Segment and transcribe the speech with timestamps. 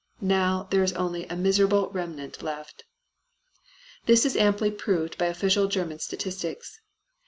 [0.23, 2.85] Now there is only a miserable remnant left.
[4.07, 6.81] This is amply proved by official German statistics.